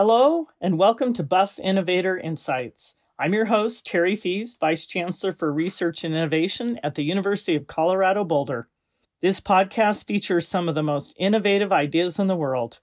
[0.00, 2.94] Hello, and welcome to Buff Innovator Insights.
[3.18, 7.66] I'm your host, Terri Fiez, Vice Chancellor for Research and Innovation at the University of
[7.66, 8.68] Colorado Boulder.
[9.22, 12.78] This podcast features some of the most innovative ideas in the world.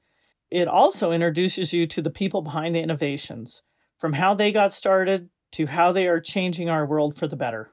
[0.51, 3.63] It also introduces you to the people behind the innovations,
[3.97, 7.71] from how they got started to how they are changing our world for the better.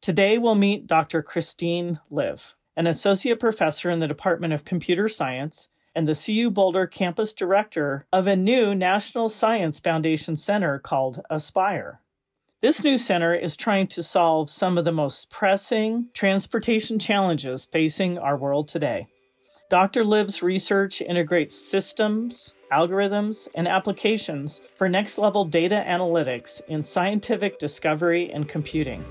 [0.00, 1.24] Today, we'll meet Dr.
[1.24, 6.86] Christine Lv, an associate professor in the Department of Computer Science and the CU Boulder
[6.86, 12.00] campus director of a new National Science Foundation Center called Aspire.
[12.60, 18.18] This new center is trying to solve some of the most pressing transportation challenges facing
[18.18, 19.06] our world today.
[19.70, 20.04] Dr.
[20.04, 28.30] Lv's research integrates systems, algorithms, and applications for next level data analytics in scientific discovery
[28.30, 29.04] and computing.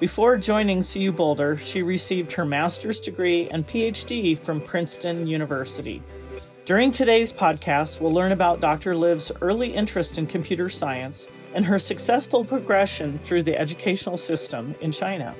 [0.00, 6.02] Before joining CU Boulder, she received her master's degree and PhD from Princeton University.
[6.64, 8.92] During today's podcast, we'll learn about Dr.
[8.94, 14.90] Lv's early interest in computer science and her successful progression through the educational system in
[14.90, 15.32] China.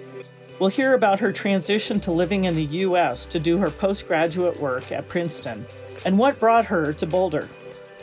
[0.61, 3.27] We'll hear about her transition to living in the U.S.
[3.27, 5.67] to do her postgraduate work at Princeton
[6.07, 7.49] and what brought her to Boulder.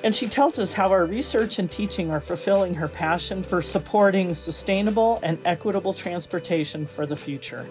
[0.04, 4.34] And she tells us how our research and teaching are fulfilling her passion for supporting
[4.34, 7.68] sustainable and equitable transportation for the future.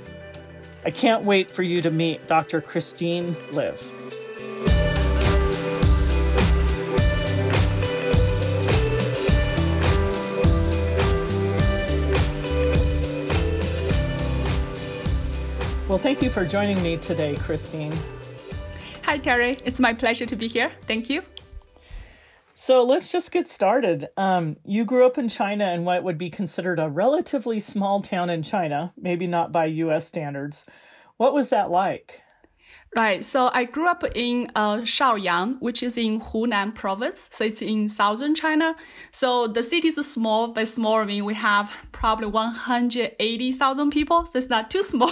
[0.84, 2.60] I can't wait for you to meet Dr.
[2.60, 3.82] Christine Lv.
[15.88, 17.92] Well, thank you for joining me today, Christine.
[19.02, 19.60] Hi, Terri.
[19.64, 20.70] It's my pleasure to be here.
[20.86, 21.24] Thank you.
[22.62, 24.10] So let's just get started.
[24.18, 28.28] Um, you grew up in China in what would be considered a relatively small town
[28.28, 30.66] in China, maybe not by US standards.
[31.16, 32.20] What was that like?
[32.94, 33.24] Right.
[33.24, 37.30] So I grew up in uh, Shaoyang, which is in Hunan province.
[37.32, 38.76] So it's in southern China.
[39.10, 44.26] So the city is small, but small I mean we have probably 180,000 people.
[44.26, 45.10] So it's not too small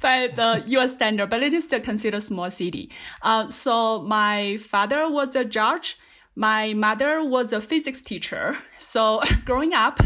[0.00, 2.92] by the US standard, but it is still considered a small city.
[3.22, 5.98] Uh, so my father was a judge
[6.36, 8.58] my mother was a physics teacher.
[8.78, 9.98] So growing up,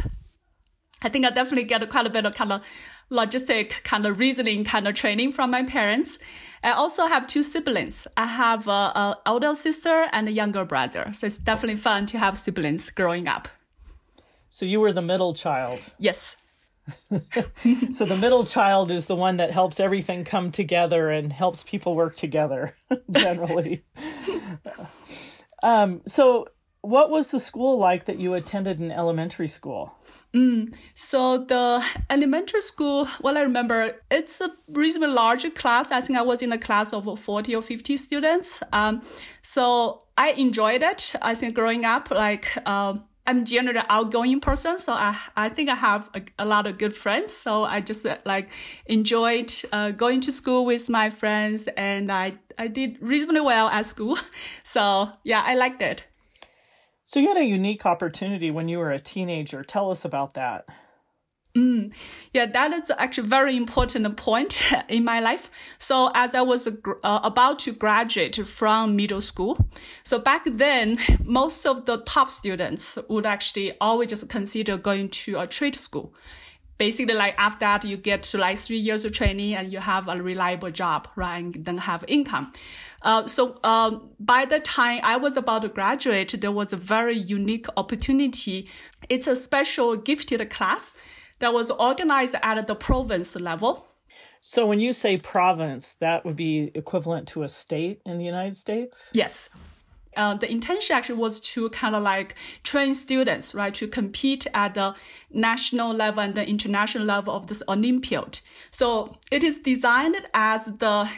[1.02, 2.62] I think I definitely get quite a bit of kind of
[3.10, 6.18] logistic kind of reasoning kind of training from my parents.
[6.62, 8.06] I also have two siblings.
[8.16, 11.10] I have a, older sister and a younger brother.
[11.12, 13.48] So it's definitely fun to have siblings growing up.
[14.50, 15.80] So you were the middle child.
[15.98, 16.36] Yes.
[17.10, 21.94] so the middle child is the one that helps everything come together and helps people
[21.94, 22.76] work together
[23.10, 23.84] generally.
[25.62, 26.48] Um, so,
[26.82, 29.94] what was the school like that you attended in elementary school?
[30.34, 35.92] Mm, so the elementary school, what I remember, it's a reasonably large class.
[35.92, 38.62] I think I was in a class of 40 or 50 students.
[38.72, 39.02] Um,
[39.42, 41.14] so I enjoyed it.
[41.20, 45.74] I think growing up, like, um, I'm generally outgoing person, so I I think I
[45.74, 47.32] have a, a lot of good friends.
[47.32, 48.48] So I just uh, like
[48.86, 53.86] enjoyed uh, going to school with my friends, and I I did reasonably well at
[53.86, 54.18] school.
[54.64, 56.04] So yeah, I liked it.
[57.02, 59.64] So you had a unique opportunity when you were a teenager.
[59.64, 60.64] Tell us about that.
[61.54, 61.92] Mm,
[62.32, 65.50] yeah, that is actually a very important point in my life.
[65.78, 66.72] So as I was uh,
[67.02, 69.58] about to graduate from middle school,
[70.04, 75.40] so back then, most of the top students would actually always just consider going to
[75.40, 76.14] a trade school.
[76.78, 80.08] Basically, like after that, you get to like three years of training and you have
[80.08, 81.44] a reliable job, right?
[81.44, 82.52] And then have income.
[83.02, 87.18] Uh, so um, by the time I was about to graduate, there was a very
[87.18, 88.70] unique opportunity.
[89.10, 90.94] It's a special gifted class
[91.40, 93.86] that was organized at the province level.
[94.40, 98.56] So when you say province, that would be equivalent to a state in the United
[98.56, 99.10] States?
[99.12, 99.50] Yes.
[100.16, 102.34] Uh, the intention actually was to kind of like
[102.64, 104.94] train students, right, to compete at the
[105.30, 108.40] national level and the international level of this Olympiad.
[108.70, 111.08] So it is designed as the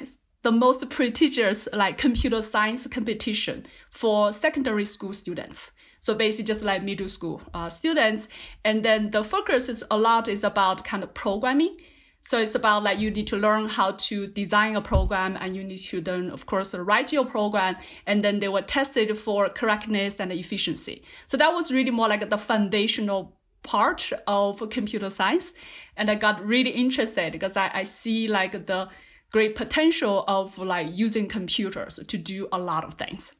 [0.43, 5.71] the most prestigious like computer science competition for secondary school students.
[6.01, 8.29] So basically just like middle school uh, students.
[8.65, 11.77] And then the focus is a lot is about kind of programming.
[12.23, 15.65] So it's about like you need to learn how to design a program and you
[15.65, 20.21] need to then, of course, write your program and then they were tested for correctness
[20.21, 21.03] and efficiency.
[21.27, 25.53] So that was really more like the foundational part of computer science.
[25.97, 28.89] And I got really interested because I, I see like the
[29.33, 33.33] great potential of like using computers to do a lot of things.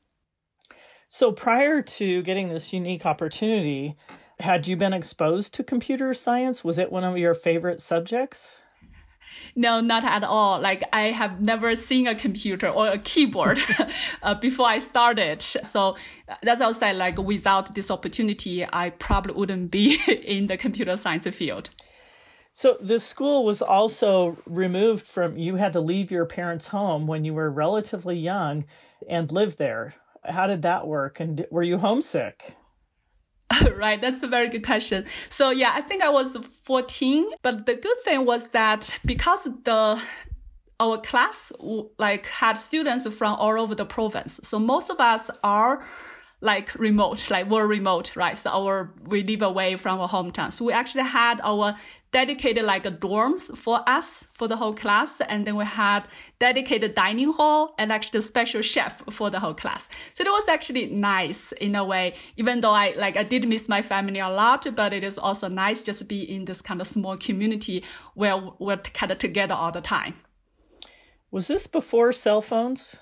[1.09, 3.97] So prior to getting this unique opportunity,
[4.41, 6.65] had you been exposed to computer science?
[6.65, 8.61] Was it one of your favorite subjects?
[9.55, 10.61] No, not at all.
[10.61, 13.59] Like I have never seen a computer or a keyboard
[14.23, 15.43] uh, before I started.
[15.43, 15.97] So
[16.43, 20.97] that's why I say like without this opportunity, I probably wouldn't be in the computer
[20.97, 21.71] science field.
[22.53, 27.25] So the school was also removed from you had to leave your parents' home when
[27.25, 28.67] you were relatively young
[29.09, 29.95] and live there.
[30.25, 31.19] How did that work?
[31.19, 32.55] And were you homesick?
[33.77, 35.07] right, that's a very good question.
[35.29, 40.01] So yeah, I think I was 14, but the good thing was that because the
[40.81, 41.53] our class
[41.99, 45.85] like had students from all over the province, so most of us are
[46.43, 48.37] like remote, like we're remote, right?
[48.37, 50.53] So our we live away from our hometown.
[50.53, 51.75] So we actually had our
[52.11, 56.09] dedicated like dorms for us for the whole class, and then we had
[56.41, 59.89] dedicated dining hall and actually a special chef for the whole class.
[60.15, 63.69] So it was actually nice in a way, even though I like I did miss
[63.69, 66.81] my family a lot, but it is also nice just to be in this kind
[66.81, 67.85] of small community
[68.15, 70.15] where we're kind of together all the time.
[71.31, 72.97] Was this before cell phones?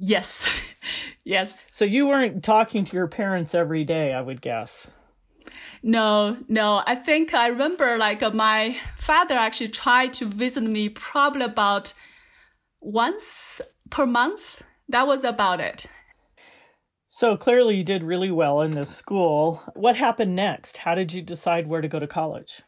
[0.00, 0.72] Yes.
[1.24, 1.58] yes.
[1.70, 4.88] So you weren't talking to your parents every day, I would guess.
[5.82, 6.82] No, no.
[6.86, 11.92] I think I remember like uh, my father actually tried to visit me probably about
[12.80, 13.60] once
[13.90, 14.62] per month.
[14.88, 15.86] That was about it.
[17.06, 19.62] So clearly you did really well in this school.
[19.74, 20.78] What happened next?
[20.78, 22.62] How did you decide where to go to college?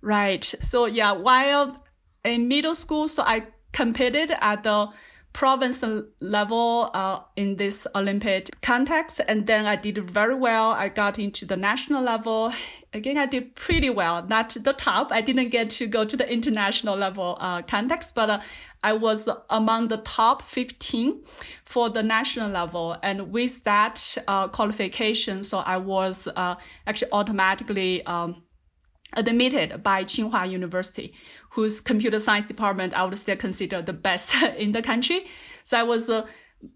[0.00, 0.44] Right.
[0.60, 1.84] So yeah, while
[2.24, 4.88] in middle school, so I competed at the
[5.32, 5.82] province
[6.20, 9.20] level uh, in this Olympic context.
[9.26, 10.70] And then I did very well.
[10.70, 12.52] I got into the national level.
[12.92, 15.10] Again, I did pretty well, not the top.
[15.10, 18.40] I didn't get to go to the international level uh, context, but uh,
[18.84, 21.22] I was among the top 15
[21.64, 22.96] for the national level.
[23.02, 26.56] And with that uh, qualification, so I was uh,
[26.86, 28.42] actually automatically um,
[29.14, 31.14] admitted by Tsinghua University,
[31.50, 35.26] whose computer science department I would still consider the best in the country.
[35.64, 36.26] So I was uh,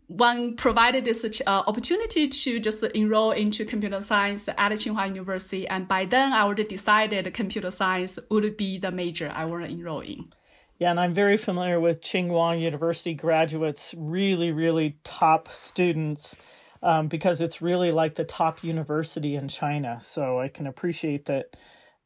[0.09, 5.87] one provided this uh, opportunity to just enroll into computer science at Tsinghua University, and
[5.87, 10.01] by then I already decided computer science would be the major I want to enroll
[10.01, 10.33] in.
[10.79, 16.37] Yeah, and I'm very familiar with Tsinghua University graduates, really, really top students,
[16.83, 19.99] um, because it's really like the top university in China.
[20.01, 21.57] So I can appreciate that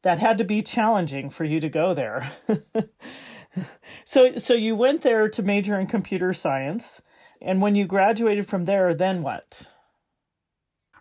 [0.03, 2.31] that had to be challenging for you to go there.
[4.05, 7.01] so so you went there to major in computer science
[7.41, 9.63] and when you graduated from there then what?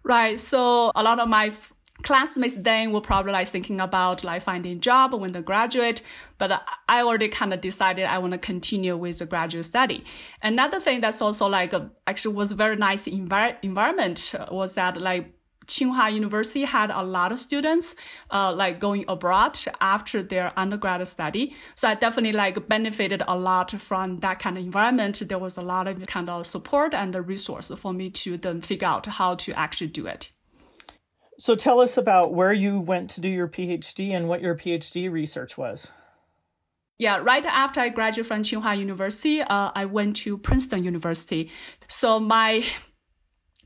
[0.03, 0.41] Right.
[0.41, 4.79] So a lot of my f- classmates then were probably like thinking about like finding
[4.79, 6.01] a job when they graduate,
[6.39, 10.05] but I already kind of decided I want to continue with the graduate study.
[10.43, 15.35] Another thing that's also like a, actually was very nice envir- environment was that like
[15.71, 17.95] Tsinghua University had a lot of students
[18.31, 21.55] uh, like going abroad after their undergrad study.
[21.75, 25.23] So I definitely like benefited a lot from that kind of environment.
[25.27, 28.89] There was a lot of kind of support and resource for me to then figure
[28.89, 30.33] out how to actually do it.
[31.39, 35.11] So tell us about where you went to do your PhD and what your PhD
[35.11, 35.91] research was.
[36.99, 41.51] Yeah, right after I graduated from Tsinghua University, uh, I went to Princeton University.
[41.89, 42.63] So my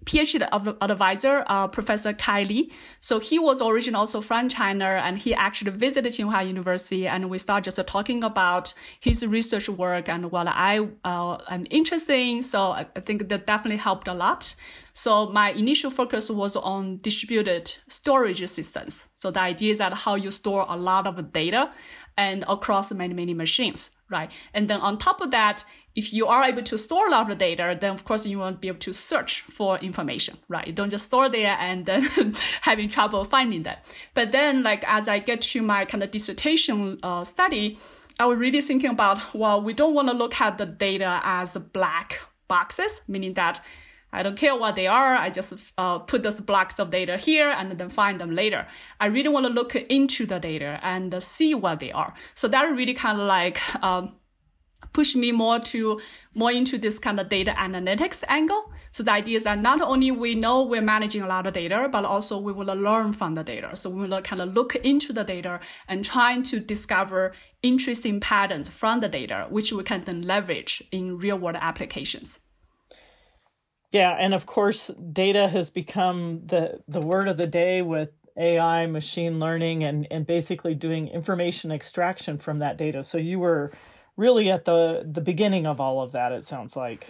[0.04, 0.46] PhD
[0.80, 2.70] advisor, uh, Professor Kai Li.
[3.00, 7.38] So he was originally also from China and he actually visited Tsinghua University and we
[7.38, 12.42] started just talking about his research work and what I uh, am interested in.
[12.42, 14.54] So I, I think that definitely helped a lot.
[14.92, 19.06] So my initial focus was on distributed storage systems.
[19.14, 21.72] So the idea is that how you store a lot of data
[22.16, 24.30] and across many, many machines, right?
[24.52, 27.38] And then on top of that, if you are able to store a lot of
[27.38, 30.66] data, then of course you want to be able to search for information, right?
[30.66, 33.84] You don't just store there and then having trouble finding that.
[34.12, 37.78] But then, like as I get to my kind of dissertation uh, study,
[38.18, 41.56] I was really thinking about well, we don't want to look at the data as
[41.56, 43.60] black boxes, meaning that
[44.12, 45.16] I don't care what they are.
[45.16, 48.66] I just uh, put those blocks of data here and then find them later.
[49.00, 52.14] I really want to look into the data and see what they are.
[52.34, 54.14] So that really kind of like um,
[54.94, 56.00] push me more to
[56.34, 58.72] more into this kind of data analytics angle.
[58.92, 61.88] So the idea is that not only we know we're managing a lot of data,
[61.92, 63.76] but also we will learn from the data.
[63.76, 67.32] So we will kind of look into the data and trying to discover
[67.62, 72.38] interesting patterns from the data, which we can then leverage in real world applications.
[73.92, 78.86] Yeah, and of course, data has become the the word of the day with AI,
[78.86, 83.04] machine learning, and and basically doing information extraction from that data.
[83.04, 83.70] So you were
[84.16, 86.32] really at the the beginning of all of that.
[86.32, 87.08] It sounds like.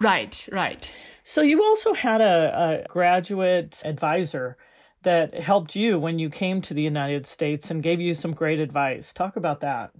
[0.00, 0.92] Right, right.
[1.24, 4.56] So you also had a, a graduate advisor
[5.02, 8.60] that helped you when you came to the United States and gave you some great
[8.60, 9.12] advice.
[9.12, 9.90] Talk about that.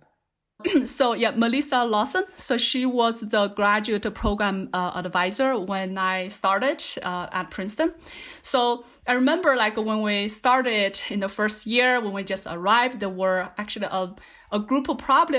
[0.86, 2.24] so yeah, Melissa Lawson.
[2.34, 7.94] So she was the graduate program uh, advisor when I started uh, at Princeton.
[8.42, 12.98] So I remember like when we started in the first year, when we just arrived,
[12.98, 14.14] there were actually a,
[14.50, 15.38] a group of probably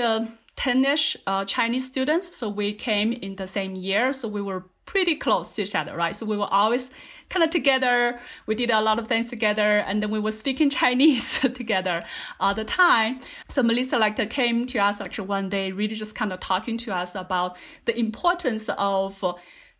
[0.56, 2.34] 10-ish uh, Chinese students.
[2.34, 4.14] So we came in the same year.
[4.14, 6.16] So we were pretty close to each other, right?
[6.16, 6.90] So we were always
[7.28, 8.18] kind of together.
[8.46, 12.04] We did a lot of things together, and then we were speaking Chinese together
[12.40, 13.20] all the time.
[13.48, 16.94] So Melissa like came to us actually one day, really just kind of talking to
[16.94, 19.22] us about the importance of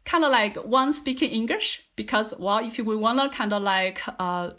[0.04, 4.00] kind of like one speaking English because well, if we want to kind of like
[4.18, 4.50] uh,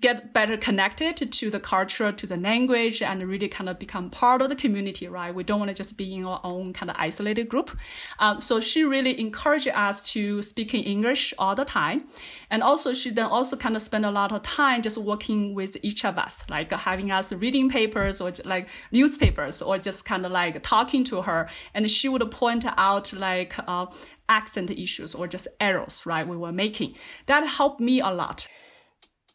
[0.00, 4.42] get better connected to the culture, to the language, and really kind of become part
[4.42, 5.32] of the community, right?
[5.32, 7.70] We don't want to just be in our own kind of isolated group.
[8.18, 12.08] Um, so she really encouraged us to speak in English all the time.
[12.50, 15.76] And also she then also kind of spent a lot of time just working with
[15.82, 20.32] each of us, like having us reading papers or like newspapers or just kind of
[20.32, 21.48] like talking to her.
[21.74, 23.86] And she would point out like, uh,
[24.28, 26.26] accent issues or just errors, right?
[26.26, 26.96] We were making.
[27.26, 28.48] That helped me a lot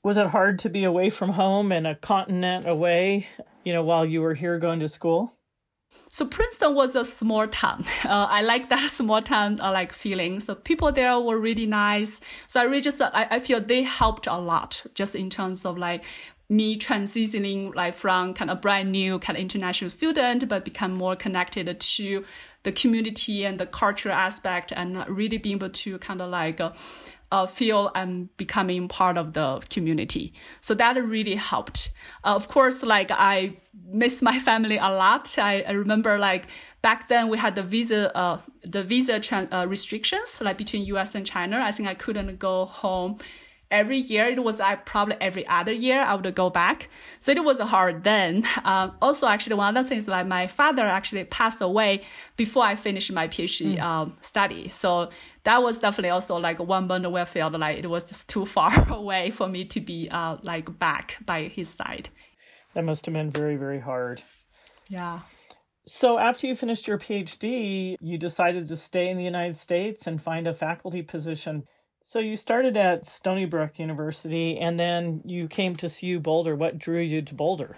[0.03, 3.27] was it hard to be away from home and a continent away,
[3.63, 5.33] you know, while you were here going to school?
[6.09, 7.85] So Princeton was a small town.
[8.03, 10.39] Uh, I like that small town uh, like feeling.
[10.39, 12.19] So people there were really nice.
[12.47, 15.65] So I really just uh, I, I feel they helped a lot just in terms
[15.65, 16.03] of like
[16.49, 21.15] me transitioning like from kind of brand new kind of international student, but become more
[21.15, 22.25] connected to
[22.63, 26.71] the community and the cultural aspect and really being able to kind of like uh,
[27.31, 30.33] uh, feel I'm becoming part of the community.
[30.59, 31.91] So that really helped.
[32.23, 35.37] Uh, of course, like I miss my family a lot.
[35.37, 36.47] I, I remember like
[36.81, 39.21] back then we had the visa, uh, the visa
[39.51, 41.15] uh, restrictions like between U.S.
[41.15, 41.61] and China.
[41.61, 43.17] I think I couldn't go home
[43.71, 44.25] every year.
[44.25, 46.89] It was I probably every other year I would go back.
[47.19, 48.45] So it was hard then.
[48.63, 52.03] Um, also, actually, one of the things like my father actually passed away
[52.37, 53.81] before I finished my PhD mm.
[53.81, 54.67] um, study.
[54.67, 55.09] So
[55.43, 58.45] that was definitely also like one moment where I felt like it was just too
[58.55, 62.09] far away for me to be uh, like back by his side.
[62.73, 64.21] That must have been very, very hard.
[64.87, 65.21] Yeah.
[65.85, 70.21] So, after you finished your PhD, you decided to stay in the United States and
[70.21, 71.63] find a faculty position.
[72.03, 76.55] So you started at Stony Brook University and then you came to CU Boulder.
[76.55, 77.77] What drew you to Boulder?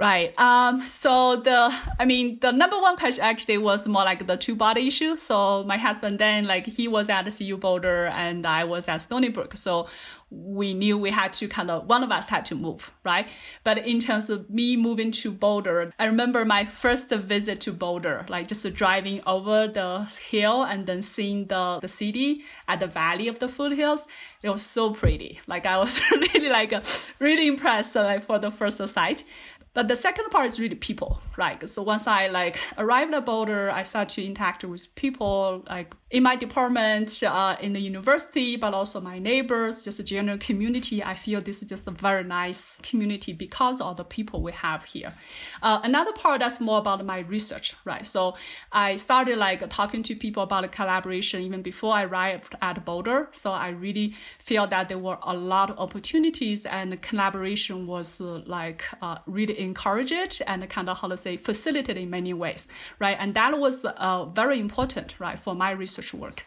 [0.00, 0.32] Right.
[0.40, 4.56] Um, so the, I mean, the number one question actually was more like the two
[4.56, 5.18] body issue.
[5.18, 9.28] So my husband then, like, he was at CU Boulder and I was at Stony
[9.28, 9.58] Brook.
[9.58, 9.88] So
[10.30, 13.28] we knew we had to kind of, one of us had to move, right?
[13.62, 18.24] But in terms of me moving to Boulder, I remember my first visit to Boulder,
[18.30, 23.28] like just driving over the hill and then seeing the, the city at the valley
[23.28, 24.08] of the foothills.
[24.42, 25.40] It was so pretty.
[25.46, 26.72] Like I was really like,
[27.18, 29.24] really impressed like for the first sight.
[29.72, 31.68] But the second part is really people, right?
[31.68, 36.24] So once I like arrived at Boulder, I started to interact with people like in
[36.24, 41.04] my department, uh, in the university, but also my neighbors, just a general community.
[41.04, 44.84] I feel this is just a very nice community because of the people we have
[44.84, 45.14] here.
[45.62, 48.04] Uh, another part that's more about my research, right?
[48.04, 48.34] So
[48.72, 53.28] I started like talking to people about collaboration even before I arrived at Boulder.
[53.30, 58.42] So I really feel that there were a lot of opportunities and collaboration was uh,
[58.46, 62.66] like uh, really encouraged and kind of how to say facilitated in many ways,
[62.98, 63.16] right?
[63.20, 66.44] And that was uh, very important, right, for my research work.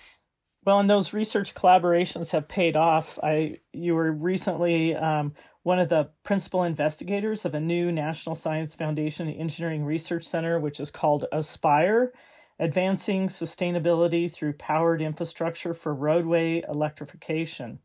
[0.66, 3.20] Well, and those research collaborations have paid off.
[3.22, 5.34] I you were recently um,
[5.64, 10.80] one of the principal investigators of a new National Science Foundation Engineering Research Center, which
[10.80, 12.14] is called Aspire,
[12.60, 17.80] advancing sustainability through powered infrastructure for roadway electrification.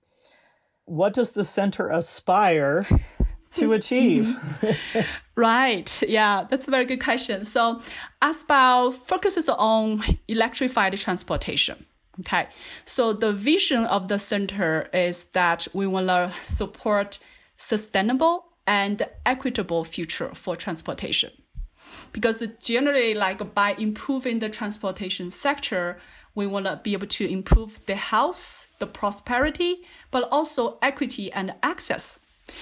[0.84, 2.86] What does the center aspire
[3.54, 4.26] to achieve?
[4.26, 5.00] Mm-hmm.
[5.36, 6.02] right.
[6.08, 7.44] Yeah, that's a very good question.
[7.44, 7.80] So,
[8.22, 11.86] Aspire focuses on electrified transportation.
[12.20, 12.48] Okay.
[12.84, 17.18] So, the vision of the center is that we want to support
[17.56, 21.30] sustainable and equitable future for transportation.
[22.12, 25.98] Because generally, like by improving the transportation sector,
[26.34, 29.78] we want to be able to improve the health, the prosperity,
[30.10, 32.18] but also equity and access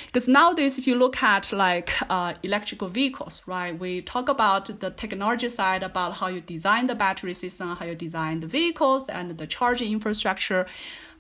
[0.07, 4.91] because nowadays, if you look at like uh, electrical vehicles, right, we talk about the
[4.91, 9.39] technology side about how you design the battery system, how you design the vehicles and
[9.39, 10.67] the charging infrastructure.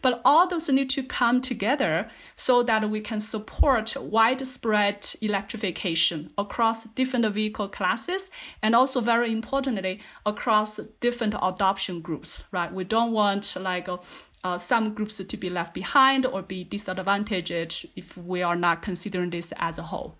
[0.02, 6.84] But all those need to come together so that we can support widespread electrification across
[6.84, 8.30] different vehicle classes
[8.62, 12.72] and also very importantly across different adoption groups, right?
[12.72, 13.98] We don't want like a
[14.46, 19.30] uh, some groups to be left behind or be disadvantaged if we are not considering
[19.30, 20.18] this as a whole.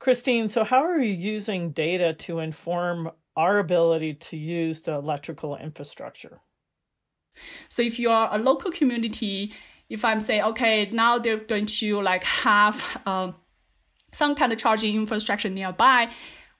[0.00, 5.56] Christine, so how are you using data to inform our ability to use the electrical
[5.56, 6.40] infrastructure?
[7.68, 9.52] So if you are a local community,
[9.88, 12.76] if I'm saying, okay, now they're going to like have
[13.06, 13.30] uh,
[14.12, 16.10] some kind of charging infrastructure nearby,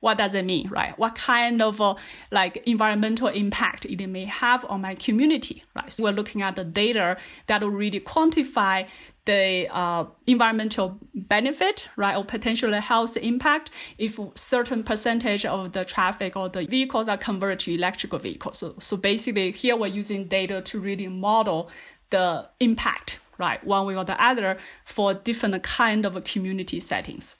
[0.01, 0.97] what does it mean, right?
[0.99, 1.95] What kind of uh,
[2.31, 5.93] like environmental impact it may have on my community, right?
[5.93, 8.89] So we're looking at the data that will really quantify
[9.25, 16.37] the uh, environmental benefit, right, or potential health impact if certain percentage of the traffic
[16.37, 18.59] or the vehicles are converted to electrical vehicles.
[18.59, 21.71] So, so basically, here we're using data to really model
[22.11, 27.35] the impact, right, one way or the other for different kind of community settings.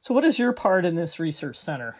[0.00, 1.96] So, what is your part in this research center?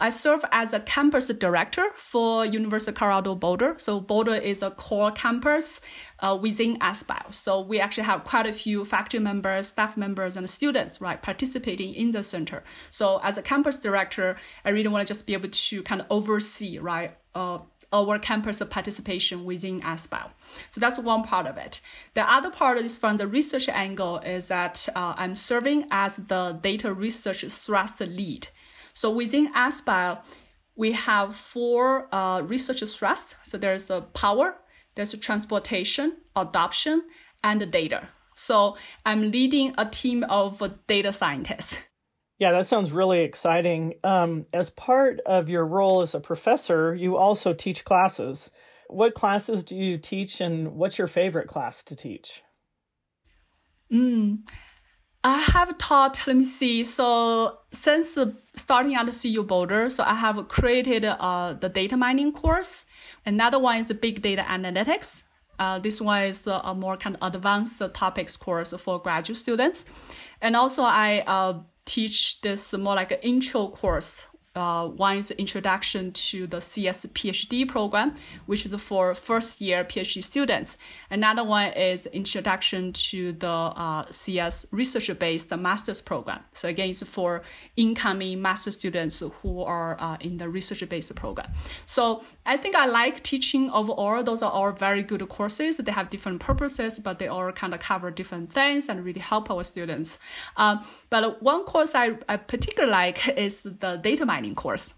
[0.00, 3.74] I serve as a campus director for University of Colorado Boulder.
[3.78, 5.80] So Boulder is a core campus
[6.20, 7.26] uh, within ASPIRE.
[7.30, 11.94] So we actually have quite a few faculty members, staff members, and students, right, participating
[11.94, 12.64] in the center.
[12.90, 16.06] So as a campus director, I really want to just be able to kind of
[16.10, 17.58] oversee, right, uh,
[17.92, 20.30] our campus participation within ASPIRE.
[20.70, 21.80] So that's one part of it.
[22.14, 26.58] The other part is from the research angle is that uh, I'm serving as the
[26.60, 28.48] data research thrust lead.
[28.92, 30.18] So within ASPIRE,
[30.76, 33.36] we have four uh, research thrusts.
[33.44, 34.56] So there's a power,
[34.96, 37.04] there's a transportation, adoption,
[37.44, 38.08] and data.
[38.34, 38.76] So
[39.06, 41.78] I'm leading a team of data scientists.
[42.44, 43.94] Yeah, that sounds really exciting.
[44.04, 48.50] Um, as part of your role as a professor, you also teach classes.
[48.88, 52.42] What classes do you teach, and what's your favorite class to teach?
[53.90, 54.40] Mm,
[55.24, 56.84] I have taught, let me see.
[56.84, 58.18] So since
[58.54, 62.84] starting at the CU Boulder, so I have created uh, the data mining course.
[63.24, 65.22] Another one is big data analytics.
[65.58, 69.86] Uh, this one is a more kind of advanced topics course for graduate students.
[70.42, 74.26] And also I uh, teach this more like an intro course
[74.56, 78.14] uh, one is introduction to the CS PhD program,
[78.46, 80.76] which is for first year PhD students.
[81.10, 86.40] Another one is introduction to the uh, CS research based master's program.
[86.52, 87.42] So again, it's for
[87.76, 91.50] incoming master students who are uh, in the research based program.
[91.84, 94.22] So I think I like teaching overall.
[94.22, 95.78] Those are all very good courses.
[95.78, 99.50] They have different purposes, but they all kind of cover different things and really help
[99.50, 100.20] our students.
[100.56, 104.94] Um, but one course I, I particularly like is the data mining course.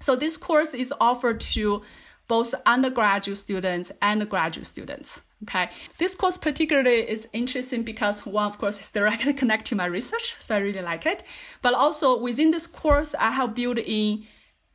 [0.00, 1.82] So this course is offered to
[2.26, 5.22] both undergraduate students and graduate students.
[5.44, 9.84] Okay, this course particularly is interesting because one, of course, is directly connected to my
[9.84, 11.22] research, so I really like it.
[11.62, 14.26] But also within this course, I have built in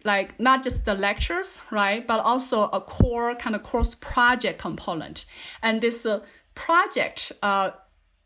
[0.05, 5.25] like not just the lectures, right, but also a core kind of course project component.
[5.61, 6.21] And this uh,
[6.55, 7.71] project uh,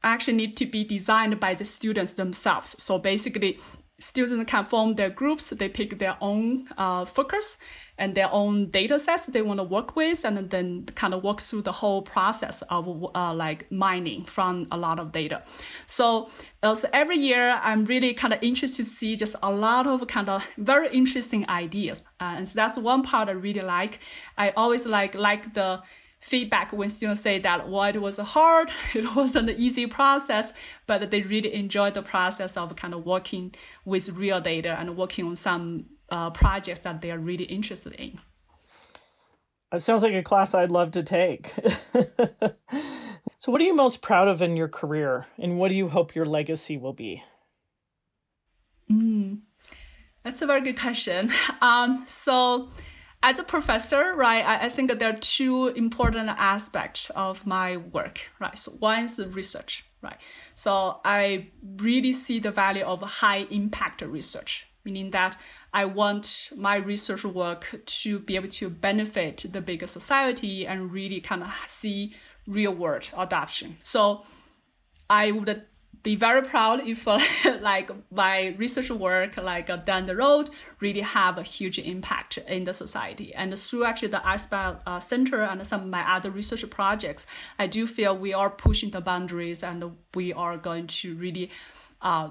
[0.03, 2.75] actually need to be designed by the students themselves.
[2.79, 3.59] So basically,
[3.99, 5.49] students can form their groups.
[5.49, 7.57] They pick their own uh, focus
[7.97, 11.41] and their own data sets they want to work with, and then kind of work
[11.41, 15.41] through the whole process of uh, like mining from a lot of data.
[15.87, 16.29] So,
[16.61, 20.05] uh, so every year, I'm really kind of interested to see just a lot of
[20.07, 23.99] kind of very interesting ideas, uh, and so that's one part I really like.
[24.37, 25.81] I always like like the
[26.19, 30.51] feedback when students say that well it was hard it wasn't an easy process
[30.87, 33.53] but they really enjoyed the process of kind of working
[33.85, 38.17] with real data and working on some uh, projects that they are really interested in.
[39.73, 41.53] It sounds like a class i'd love to take.
[43.39, 46.15] So what are you most proud of in your career and what do you hope
[46.15, 47.23] your legacy will be?
[48.91, 49.39] Mm,
[50.23, 51.31] that's a very good question.
[51.61, 52.69] Um, so
[53.23, 58.29] as a professor, right, I, I think there are two important aspects of my work,
[58.39, 58.57] right?
[58.57, 60.17] So one is research, right?
[60.53, 65.35] So I really see the value of high impact research, meaning that
[65.73, 71.19] I want my research work to be able to benefit the bigger society and really
[71.19, 72.15] kind of see
[72.47, 73.77] real world adoption.
[73.83, 74.25] So
[75.09, 75.65] I would
[76.03, 77.19] be very proud if uh,
[77.61, 82.63] like my research work like uh, down the road really have a huge impact in
[82.63, 86.67] the society and through actually the ASPIRE uh, center and some of my other research
[86.69, 87.25] projects
[87.59, 89.83] i do feel we are pushing the boundaries and
[90.13, 91.49] we are going to really
[92.01, 92.29] uh,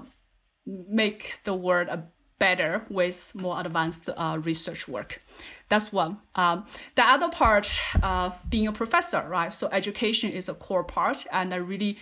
[0.65, 2.03] make the world a
[2.39, 5.21] better with more advanced uh, research work.
[5.69, 6.19] That's one.
[6.35, 7.69] Um, the other part,
[8.01, 9.51] uh, being a professor, right?
[9.51, 11.97] So education is a core part, and I really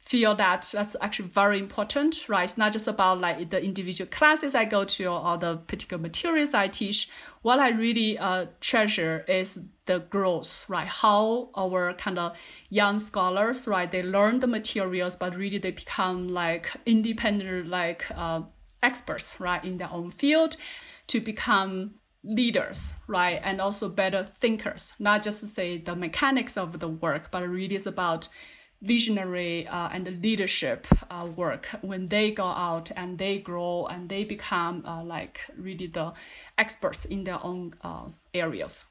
[0.00, 2.44] feel that that's actually very important, right?
[2.44, 6.54] It's not just about like the individual classes I go to or the particular materials
[6.54, 7.08] I teach.
[7.42, 10.88] What I really uh, treasure is the growth, right?
[10.88, 12.36] How our kind of
[12.70, 18.42] young scholars, right, they learn the materials, but really they become like independent, like uh,
[18.82, 20.56] experts, right, in their own field
[21.08, 23.40] to become leaders, right?
[23.42, 27.74] And also better thinkers, not just to say the mechanics of the work, but really
[27.74, 28.28] is about
[28.82, 34.24] visionary uh, and leadership uh, work when they go out and they grow and they
[34.24, 36.12] become uh, like really the
[36.56, 38.86] experts in their own uh, areas.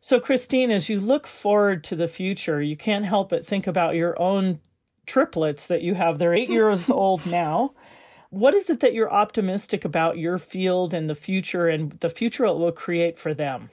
[0.00, 3.94] So, Christine, as you look forward to the future, you can't help but think about
[3.94, 4.60] your own
[5.06, 6.18] triplets that you have.
[6.18, 7.74] They're eight years old now.
[8.30, 12.46] What is it that you're optimistic about your field and the future and the future
[12.46, 13.70] it will create for them?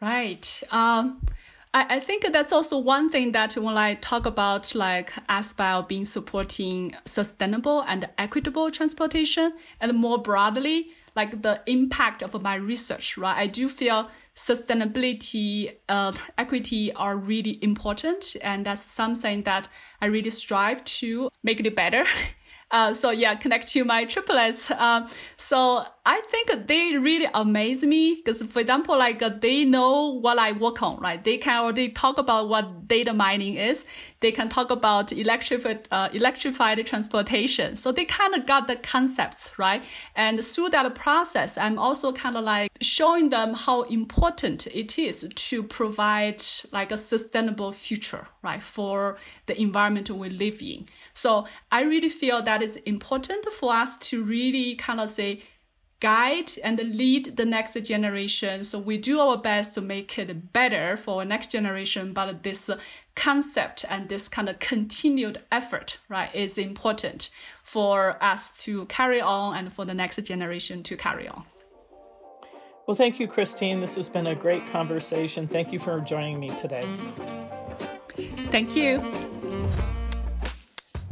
[0.00, 0.62] Right.
[0.70, 1.26] Um,
[1.74, 6.04] I, I think that's also one thing that when I talk about like ASPIRE being
[6.04, 13.36] supporting sustainable and equitable transportation and more broadly, like the impact of my research, right?
[13.36, 18.36] I do feel sustainability, uh, equity are really important.
[18.42, 19.68] And that's something that
[20.00, 22.04] I really strive to make it better.
[22.70, 24.68] Uh, so yeah, connect to my triplets.
[24.68, 25.06] Uh,
[25.36, 30.52] so I think they really amaze me because, for example, like they know what I
[30.52, 31.22] work on, right?
[31.22, 33.86] They can already talk about what data mining is.
[34.20, 37.76] They can talk about electrified, uh, electrified transportation.
[37.76, 39.82] So they kind of got the concepts, right?
[40.14, 45.26] And through that process, I'm also kind of like showing them how important it is
[45.34, 48.62] to provide like a sustainable future, right?
[48.62, 50.84] For the environment we live in.
[51.14, 55.42] So I really feel that is important for us to really kind of say,
[56.04, 58.62] guide and lead the next generation.
[58.62, 62.68] So we do our best to make it better for next generation, but this
[63.14, 67.30] concept and this kind of continued effort, right, is important
[67.62, 71.44] for us to carry on and for the next generation to carry on.
[72.86, 73.80] Well, thank you, Christine.
[73.80, 75.48] This has been a great conversation.
[75.48, 76.86] Thank you for joining me today.
[78.50, 79.00] Thank you.